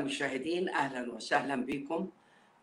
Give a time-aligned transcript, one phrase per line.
[0.00, 2.08] المشاهدين أهلا وسهلا بكم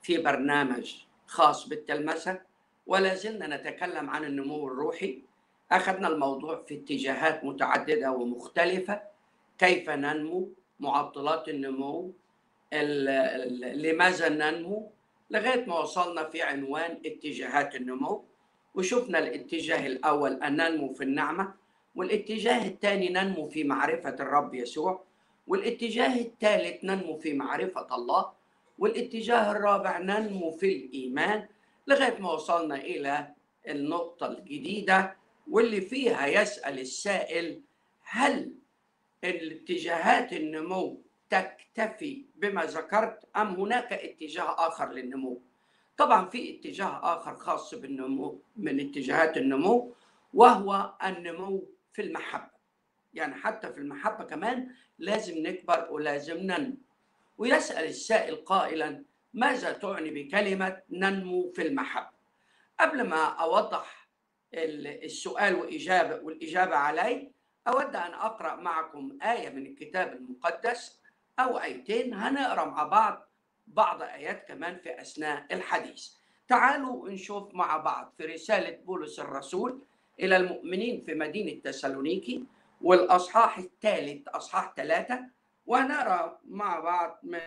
[0.02, 0.96] في برنامج
[1.28, 2.42] خاص بالتلمسة.
[2.88, 5.22] ولا زلنا نتكلم عن النمو الروحي.
[5.72, 9.02] أخذنا الموضوع في اتجاهات متعددة ومختلفة.
[9.58, 12.14] كيف ننمو معطلات النمو؟
[12.74, 13.10] ال-
[13.64, 14.92] ال- لماذا ننمو؟
[15.32, 18.24] لغاية ما وصلنا في عنوان اتجاهات النمو.
[18.76, 21.54] وشفنا الاتجاه الأول أن ننمو في النعمة
[21.96, 25.04] والاتجاه الثاني ننمو في معرفة الرب يسوع.
[25.48, 28.32] والاتجاه الثالث ننمو في معرفة الله
[28.80, 31.48] والاتجاه الرابع ننمو في الإيمان
[31.88, 33.28] لغاية ما وصلنا إلى
[33.68, 35.16] النقطة الجديدة
[35.52, 37.62] واللي فيها يسأل السائل
[38.04, 38.52] هل
[39.24, 45.42] الاتجاهات النمو تكتفي بما ذكرت أم هناك اتجاه آخر للنمو؟
[45.98, 49.94] طبعا في اتجاه آخر خاص بالنمو من اتجاهات النمو
[50.34, 51.64] وهو النمو
[51.94, 52.53] في المحبة.
[53.14, 54.70] يعني حتى في المحبة كمان
[55.00, 56.76] لازم نكبر ولازم ننمو
[57.38, 62.10] ويسأل السائل قائلا ماذا تعني بكلمة ننمو في المحبة؟
[62.80, 64.08] قبل ما أوضح
[64.54, 67.32] ال- السؤال وإجابة والإجابة عليه
[67.68, 71.00] أود أن أقرأ معكم آية من الكتاب المقدس
[71.40, 73.28] أو آيتين هنقرأ مع بعض
[73.68, 76.10] بعض آيات كمان في أثناء الحديث.
[76.48, 79.82] تعالوا نشوف مع بعض في رسالة بولس الرسول
[80.20, 82.44] إلى المؤمنين في مدينة تسالونيكي.
[82.84, 85.20] والأصحاح الثالث أصحاح ثلاثة
[85.66, 87.40] ونرى مع بعض من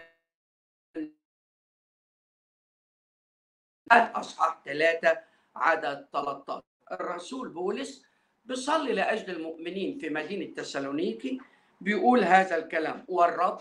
[3.92, 5.18] الأصحاح ثلاثة
[5.56, 8.04] عدد 13 الرسول بولس
[8.44, 11.40] بيصلي لأجل المؤمنين في مدينة تسالونيكي
[11.80, 13.60] بيقول هذا الكلام والرب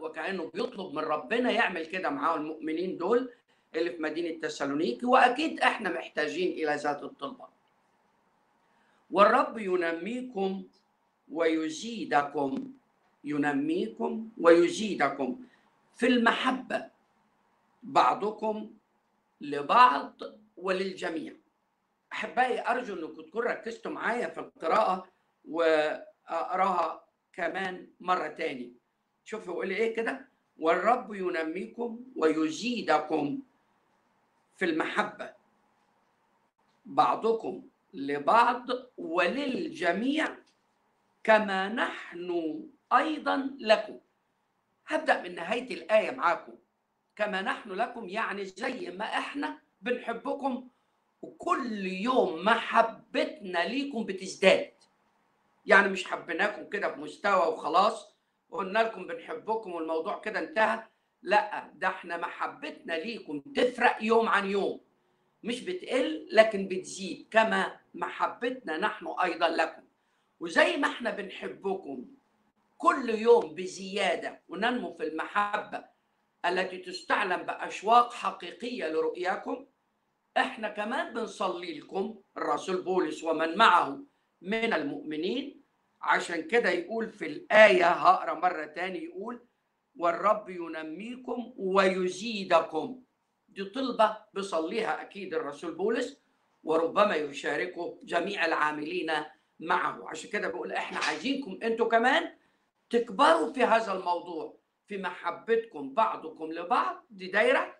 [0.00, 3.32] وكأنه بيطلب من ربنا يعمل كده معاه المؤمنين دول
[3.74, 7.55] اللي في مدينة تسالونيكي وأكيد إحنا محتاجين إلى ذات الطلبة.
[9.10, 10.64] والرب ينميكم
[11.28, 12.72] ويزيدكم
[13.24, 15.44] ينميكم ويزيدكم.
[15.94, 16.90] في المحبة
[17.82, 18.70] بعضكم
[19.40, 20.20] لبعض
[20.56, 21.32] وللجميع.
[22.12, 25.08] أحبائي أرجو أنكم تكونوا ركزتوا معايا في القراءة
[25.48, 28.72] وأقراها كمان مرة تاني.
[29.24, 30.28] شوفوا يقول إيه كده.
[30.58, 33.42] والرب ينميكم ويزيدكم
[34.56, 35.32] في المحبة
[36.86, 37.62] بعضكم
[37.94, 38.66] لبعض
[38.96, 40.36] وللجميع
[41.24, 42.60] كما نحن
[42.92, 43.98] أيضا لكم.
[44.86, 46.52] هبدأ من نهاية الآية معاكم.
[47.16, 50.68] كما نحن لكم يعني زي ما إحنا بنحبكم
[51.22, 54.72] وكل يوم محبتنا ليكم بتزداد.
[55.66, 58.16] يعني مش حبيناكم كده بمستوى وخلاص
[58.50, 60.84] وقلنا لكم بنحبكم والموضوع كده انتهى.
[61.22, 63.40] لأ ده إحنا محبتنا ليكم.
[63.40, 64.80] تفرق يوم عن يوم.
[65.46, 69.82] مش بتقل لكن بتزيد كما محبتنا نحن أيضا لكم.
[70.40, 72.06] وزي ما إحنا بنحبكم
[72.76, 75.84] كل يوم بزيادة وننمو في المحبة
[76.46, 79.66] التي تستعلم بأشواق حقيقية لرؤياكم
[80.36, 84.04] إحنا كمان بنصلي لكم الرسول بولس ومن معه
[84.42, 85.62] من المؤمنين.
[86.02, 89.46] عشان كده يقول في الآية هقرأ مرة تاني يقول
[89.98, 93.02] والرب ينميكم ويزيدكم
[93.56, 96.20] دي طلبة بيصليها أكيد الرسول بولس
[96.64, 99.12] وربما يشاركه جميع العاملين
[99.60, 100.08] معه.
[100.08, 102.32] عشان كده بيقول إحنا عايزينكم أنتوا كمان
[102.90, 104.56] تكبروا في هذا الموضوع
[104.86, 107.76] في محبتكم بعضكم لبعض دي دايرة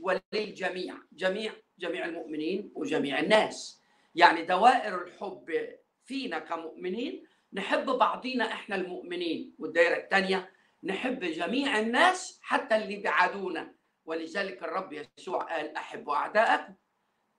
[0.00, 3.82] وللجميع جميع جميع المؤمنين وجميع الناس.
[4.14, 5.68] يعني دوائر الحب
[6.04, 9.54] فينا كمؤمنين نحب بعضينا إحنا المؤمنين.
[9.58, 10.50] والدائره الثانية
[10.84, 13.74] نحب جميع الناس حتى اللي بعدونا.
[14.04, 16.74] ولذلك الرب يسوع قال احبوا اعداءكم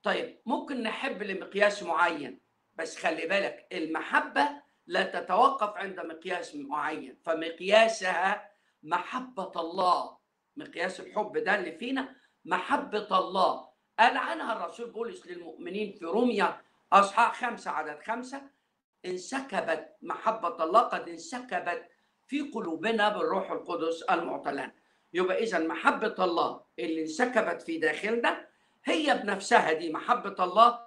[0.03, 2.41] طيب ممكن نحب لمقياس معين
[2.75, 4.49] بس خلي بالك المحبة
[4.87, 8.49] لا تتوقف عند مقياس معين فمقياسها
[8.83, 10.17] محبة الله.
[10.57, 12.15] مقياس الحب ده اللي فينا
[12.45, 13.69] محبة الله.
[13.99, 16.61] قال عنها الرسول بولس للمؤمنين في روميا
[16.93, 18.41] أصحاح خمسة عدد خمسة
[19.05, 21.89] انسكبت محبة الله قد انسكبت
[22.27, 24.71] في قلوبنا بالروح القدس المعطى
[25.13, 28.47] يبقى إذا محبة الله اللي انسكبت في داخلنا
[28.85, 30.79] هي بنفسها دي محبة الله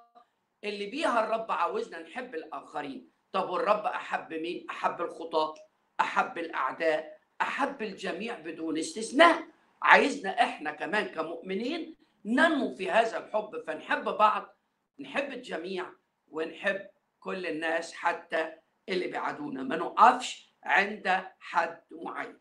[0.64, 3.10] اللي بيها الرب عاوزنا نحب الآخرين.
[3.32, 5.54] طب والرب أحب مين؟ أحب الخطاة
[6.00, 9.46] أحب الأعداء أحب الجميع بدون استثناء.
[9.82, 14.56] عايزنا إحنا كمان كمؤمنين ننمو في هذا الحب فنحب بعض
[15.00, 15.86] نحب الجميع
[16.30, 16.86] ونحب
[17.20, 18.52] كل الناس حتى
[18.88, 22.38] اللي بعدونا ما نقفش عند حد معين.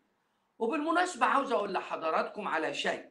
[0.58, 3.08] وبالمناسبة عاوز أقول لحضراتكم على شيء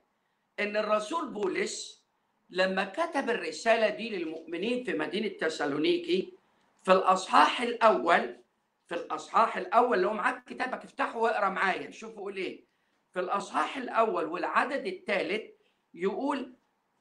[0.59, 2.05] إن الرسول بولس
[2.49, 6.33] لما كتب الرسالة دي للمؤمنين في مدينة تسالونيكي
[6.83, 8.37] في الأصحاح الأول
[8.87, 12.65] في الأصحاح الأول لو معاك كتابك افتحه واقرأ معايا شوفوا يقول إيه.
[13.13, 15.51] في الأصحاح الأول والعدد الثالث
[15.93, 16.55] يقول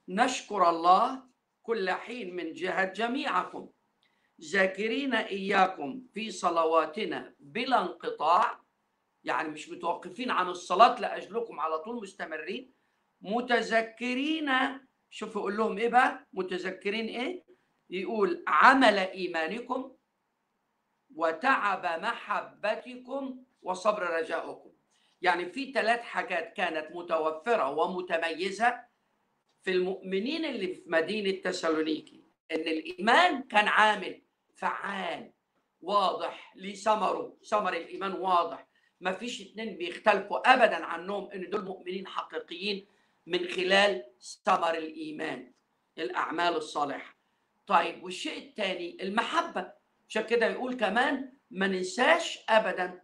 [0.07, 1.23] نشكر الله
[1.63, 3.69] كل حين من جهة جميعكم
[4.41, 8.64] ذاكرين إياكم في صلواتنا بلا انقطاع
[9.25, 12.73] يعني مش متوقفين عن الصلاة لأجلكم على طول مستمرين.
[13.21, 14.51] متذكرين
[15.09, 17.43] شوفوا يقول لهم إيه بقى؟ متذكرين إيه؟
[17.89, 19.95] يقول عمل إيمانكم
[21.15, 24.71] وتعب محبتكم وصبر رجائكم
[25.21, 28.83] يعني في ثلاث حاجات كانت متوفرة ومتميزة
[29.63, 32.23] في المؤمنين اللي في مدينة تسالونيكي.
[32.51, 34.21] إن الإيمان كان عامل
[34.55, 35.31] فعال
[35.81, 38.67] واضح ليه ثمره ثمر الإيمان واضح.
[39.01, 42.87] ما فيش اتنين بيختلفوا ابدا عنهم إن دول مؤمنين حقيقيين
[43.25, 44.03] من خلال
[44.45, 45.53] ثمر الإيمان
[45.97, 47.17] الأعمال الصالحة.
[47.67, 49.73] طيب والشيء الثاني المحبة.
[50.09, 53.01] عشان كده يقول كمان ما ننساش ابدا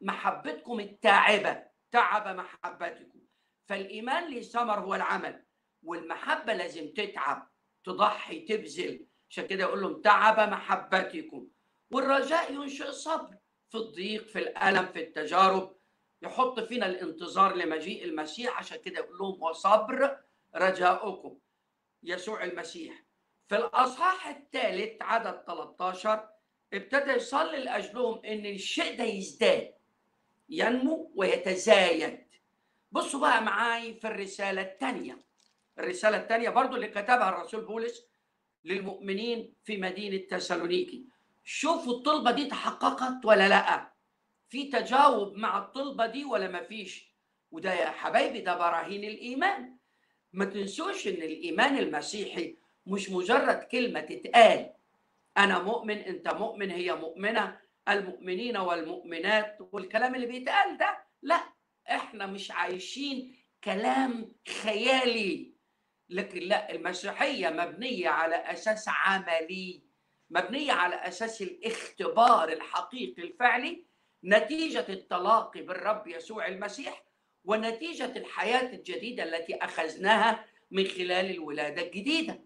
[0.00, 3.20] محبتكم التاعبة تعب محبتكم.
[3.68, 5.44] فالإيمان ليه ثمر هو العمل
[5.82, 7.50] والمحبة لازم تتعب
[7.84, 9.06] تضحي تبذل.
[9.30, 11.48] عشان كده يقول لهم تعب محبتكم.
[11.90, 13.36] والرجاء ينشئ الصبر.
[13.70, 15.76] في الضيق في الألم في التجارب
[16.22, 18.58] يحط فينا الانتظار لمجيء المسيح.
[18.58, 20.18] عشان كده يقول لهم وصبر
[20.56, 21.38] رجاؤكم
[22.02, 23.04] يسوع المسيح.
[23.48, 26.28] في الأصحاح الثالث عدد 13
[26.72, 29.74] ابتدى يصلي لأجلهم إن الشيء ده يزداد
[30.48, 32.18] ينمو ويتزايد.
[32.92, 35.18] بصوا بقى معاي في الرسالة الثانية.
[35.78, 38.06] الرسالة الثانية برضو اللي كتبها الرسول بولس
[38.64, 41.06] للمؤمنين في مدينة تسالونيكي.
[41.50, 43.92] شوفوا الطلبة دي تحققت ولا لا.
[44.48, 47.14] في تجاوب مع الطلبة دي ولا ما فيش؟
[47.50, 49.76] وده يا حبايبي ده براهين الإيمان.
[50.32, 52.56] ما تنسوش إن الإيمان المسيحي
[52.86, 54.72] مش مجرد كلمة تتقال.
[55.38, 57.60] أنا مؤمن أنت مؤمن هي مؤمنة.
[57.88, 61.40] المؤمنين والمؤمنات والكلام اللي بيتقال ده لا
[61.90, 65.54] إحنا مش عايشين كلام خيالي.
[66.08, 69.87] لكن لا المسيحية مبنية على أساس عملي.
[70.30, 73.84] مبنية على أساس الاختبار الحقيقي الفعلي
[74.24, 77.04] نتيجة التلاقي بالرب يسوع المسيح
[77.44, 82.40] ونتيجة الحياة الجديدة التي أخذناها من خلال الولادة الجديدة.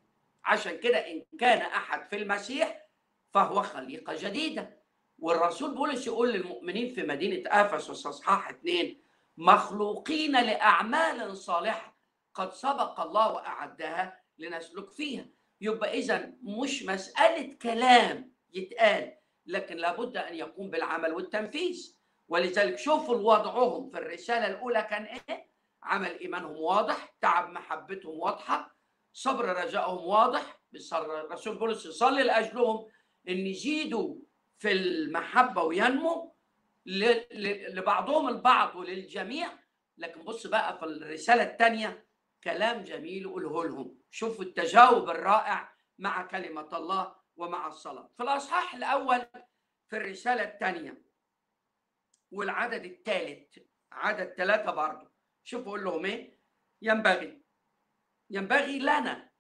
[0.45, 2.87] عشان كده إن كان أحد في المسيح
[3.35, 4.83] فهو خليقة جديدة.
[5.19, 8.97] والرسول بولس يقول للمؤمنين في مدينة أفسس أصحاح 2
[9.37, 11.97] مخلوقين لأعمال صالحة
[12.35, 15.27] قد سبق الله واعدها لنسلك فيها.
[15.63, 19.15] يبقى إذا مش مسألة كلام يتقال
[19.47, 21.97] لكن لابد أن يقوم بالعمل والتنفيذ.
[22.29, 25.47] ولذلك شوفوا وضعهم في الرسالة الأولى كان إيه؟
[25.83, 28.77] عمل إيمانهم واضح تعب محبتهم واضحة
[29.13, 30.61] صبر رجائهم واضح
[30.93, 32.89] الرسول بولس يصلي لأجلهم
[33.29, 34.17] إن يزيدوا
[34.59, 36.35] في المحبة وينمو
[36.87, 39.49] لبعضهم البعض وللجميع.
[39.99, 42.07] لكن بص بقى في الرسالة الثانية
[42.45, 43.99] كلام جميل يقوله لهم.
[44.11, 48.11] شوفوا التجاوب الرائع مع كلمة الله ومع الصلاة.
[48.17, 49.27] في الأصحاح الأول
[49.89, 51.03] في الرسالة الثانية
[52.31, 53.59] والعدد الثالث
[53.93, 55.11] عدد ثلاثة برضه
[55.45, 56.39] شوفوا يقول لهم إيه؟
[56.83, 57.43] ينبغي
[58.31, 59.31] ينبغي لنا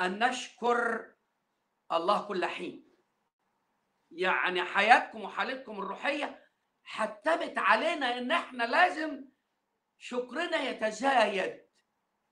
[0.00, 1.10] أن نشكر
[1.92, 2.90] الله كل حين.
[4.10, 6.46] يعني حياتكم وحالتكم الروحية
[6.84, 9.24] حتمت علينا إن إحنا لازم
[10.02, 11.60] شكرنا يتزايد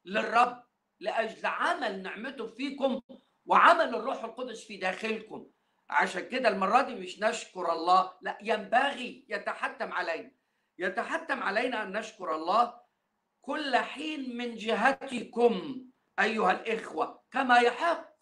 [0.05, 0.63] للرب
[1.01, 3.01] لأجل عمل نعمته فيكم
[3.47, 5.51] وعمل الروح القدس في داخلكم.
[5.91, 10.31] عشان كده المرة دي مش نشكر الله لا ينبغي يتحتم علينا.
[10.79, 12.81] يتحتم علينا أن نشكر الله
[13.41, 15.85] كل حين من جهتكم
[16.21, 18.15] أيها الإخوة كما يحق.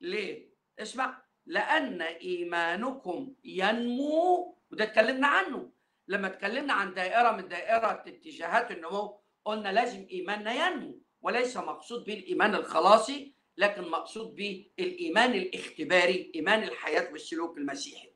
[0.00, 5.72] ليه؟ اسمع لأن إيمانكم ينمو وده اتكلمنا عنه.
[6.08, 12.12] لما اتكلمنا عن دائرة من دائرة اتجاهات النمو قلنا لازم إيماننا ينمو وليس مقصود به
[12.14, 18.12] الايمان الخلاصي لكن مقصود به الايمان الاختباري إيمان الحياة والسلوك المسيحي.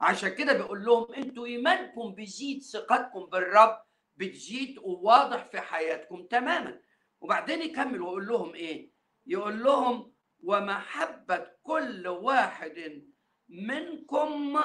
[0.00, 3.82] عشان كده بيقول لهم أنتوا إيمانكم بيزيد ثقتكم بالرب
[4.16, 6.80] بتزيد وواضح في حياتكم تماما.
[7.20, 8.90] وبعدين يكمل ويقول لهم إيه؟
[9.26, 10.12] يقول لهم
[10.44, 13.02] ومحبة كل واحد
[13.48, 14.60] منكم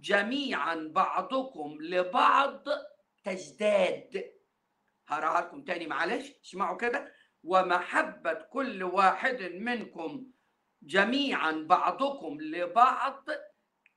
[0.00, 2.64] جميعا بعضكم لبعض
[3.24, 4.32] تزداد
[5.08, 7.12] هقراها لكم تاني معلش اسمعوا كده.
[7.44, 10.26] ومحبة كل واحد منكم
[10.82, 13.24] جميعا بعضكم لبعض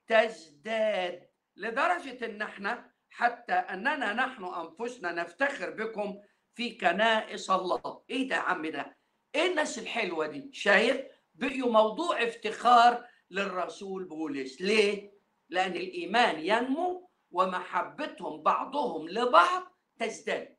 [0.06, 6.20] تزداد لدرجة إن إحنا حتى أننا نحن أنفسنا نفتخر بكم
[6.54, 8.04] في كنائس الله.
[8.10, 8.96] إيه ده يا عم ده؟
[9.34, 11.00] إيه الناس الحلوة دي؟ شايف؟
[11.34, 14.60] بقيوا موضوع افتخار للرسول بولس.
[14.60, 15.13] ليه؟
[15.54, 19.62] لأن الإيمان ينمو ومحبتهم بعضهم لبعض
[19.98, 20.56] تزداد.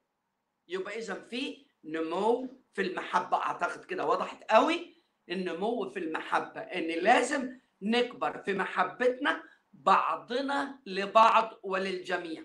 [0.67, 3.37] يبقى إذا في نمو في المحبة.
[3.37, 12.43] أعتقد كده وضحت قوي النمو في المحبة إن لازم نكبر في محبتنا بعضنا لبعض وللجميع.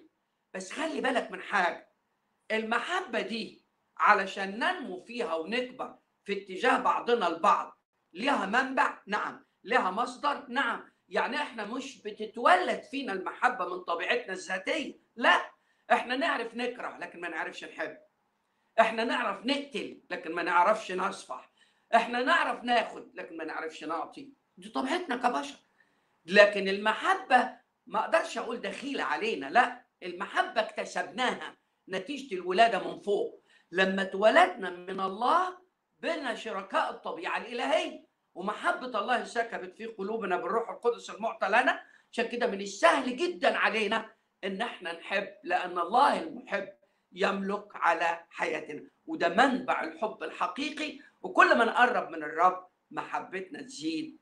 [0.55, 1.91] بس خلي بالك من حاجة
[2.51, 3.65] المحبة دي
[3.99, 7.81] علشان ننمو فيها ونكبر في اتجاه بعضنا البعض
[8.13, 9.45] لها منبع؟ نعم.
[9.65, 10.90] لها مصدر؟ نعم.
[11.11, 14.99] يعني إحنا مش بتتولد فينا المحبة من طبيعتنا الذاتية.
[15.17, 15.51] لا
[15.93, 17.99] إحنا نعرف نكره لكن ما نعرفش نحب.
[18.81, 21.51] إحنا نعرف نقتل لكن ما نعرفش نصفح.
[21.95, 24.33] إحنا نعرف ناخد لكن ما نعرفش نعطي.
[24.57, 25.57] دي طبيعتنا كبشر.
[26.27, 27.53] لكن المحبة
[27.87, 31.57] ما أقدرش أقول دخيلة علينا لا المحبة اكتسبناها
[31.89, 33.45] نتيجة الولادة من فوق.
[33.73, 35.59] لما اتولدنا من الله
[36.01, 38.10] بنا شركاء الطبيعة الإلهية.
[38.35, 41.83] ومحبة الله سكبت في قلوبنا بالروح القدس المعطى لنا.
[42.13, 44.11] عشان كده من السهل جدا علينا
[44.45, 46.69] إن إحنا نحب لأن الله المحب
[47.13, 48.83] يملك على حياتنا.
[49.07, 50.99] وده منبع الحب الحقيقي.
[51.23, 54.19] وكل ما نقرب من الرب محبتنا تزيد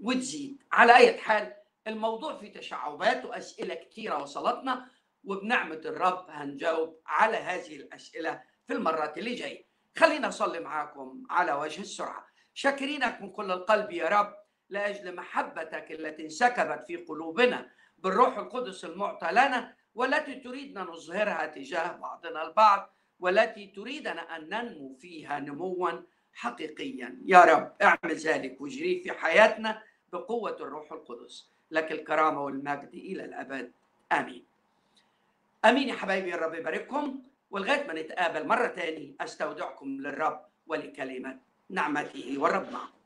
[0.00, 0.62] وتزيد.
[0.72, 1.54] على أي حال
[1.86, 4.88] الموضوع فيه تشعبات وأسئلة كثيره وصلتنا
[5.24, 9.64] وبنعمة الرب هنجاوب على هذه الأسئلة في المرات اللي جاية.
[9.96, 12.26] خلينا اصلي معاكم على وجه السرعة.
[12.60, 14.36] شاكرينك من كل القلب يا رب
[14.68, 22.46] لأجل محبتك التي انسكبت في قلوبنا بالروح القدس المعطى لنا والتي تريدنا نظهرها تجاه بعضنا
[22.46, 25.90] البعض والتي تريدنا أن ننمو فيها نموا
[26.34, 27.18] حقيقيا.
[27.24, 31.50] يا رب اعمل ذلك واجريه في حياتنا بقوة الروح القدس.
[31.70, 33.72] لك الكرامة والمجد إلى الأبد.
[34.12, 34.44] آمين.
[35.64, 37.22] آمين يا حبايبي الرب يبارككم.
[37.50, 42.99] ولغاية ما نتقابل مرة تاني أستودعكم للرب ولكلمة نعمته والرب معكم